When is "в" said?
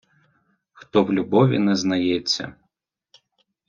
1.03-1.13